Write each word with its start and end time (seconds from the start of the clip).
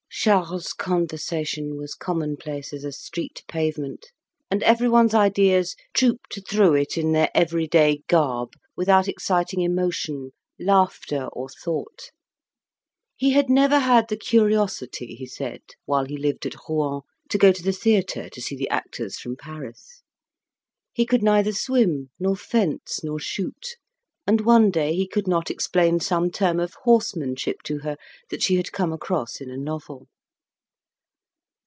Charles's 0.13 0.73
conversation 0.73 1.77
was 1.77 1.95
commonplace 1.95 2.73
as 2.73 2.83
a 2.83 2.91
street 2.91 3.43
pavement, 3.47 4.11
and 4.51 4.61
everyone's 4.61 5.15
ideas 5.15 5.75
trooped 5.93 6.39
through 6.47 6.75
it 6.75 6.95
in 6.95 7.11
their 7.11 7.31
everyday 7.33 8.03
garb, 8.07 8.53
without 8.75 9.07
exciting 9.07 9.61
emotion, 9.61 10.29
laughter, 10.59 11.27
or 11.31 11.49
thought. 11.49 12.11
He 13.15 13.31
had 13.31 13.49
never 13.49 13.79
had 13.79 14.09
the 14.09 14.17
curiosity, 14.17 15.15
he 15.15 15.25
said, 15.25 15.61
while 15.85 16.05
he 16.05 16.17
lived 16.17 16.45
at 16.45 16.55
Rouen, 16.69 17.01
to 17.29 17.37
go 17.39 17.51
to 17.51 17.63
the 17.63 17.73
theatre 17.73 18.29
to 18.29 18.41
see 18.41 18.55
the 18.55 18.69
actors 18.69 19.17
from 19.17 19.35
Paris. 19.37 20.03
He 20.93 21.05
could 21.05 21.23
neither 21.23 21.53
swim, 21.53 22.09
nor 22.19 22.35
fence, 22.35 22.99
nor 23.01 23.17
shoot, 23.17 23.75
and 24.27 24.39
one 24.41 24.69
day 24.69 24.93
he 24.93 25.07
could 25.07 25.27
not 25.27 25.49
explain 25.49 25.99
some 25.99 26.29
term 26.29 26.59
of 26.59 26.75
horsemanship 26.83 27.57
to 27.63 27.79
her 27.79 27.97
that 28.29 28.41
she 28.43 28.55
had 28.55 28.71
come 28.71 28.93
across 28.93 29.41
in 29.41 29.49
a 29.49 29.57
novel. 29.57 30.07